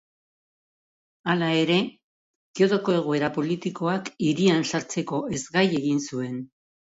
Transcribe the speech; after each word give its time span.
Hala 1.33 1.49
ere, 1.63 1.75
Kiotoko 2.59 2.95
egoera 3.01 3.29
politikoak, 3.37 4.09
hirian 4.29 4.67
sartzeko 4.73 5.23
ezgai 5.39 5.65
egin 5.81 6.01
zuen. 6.09 6.41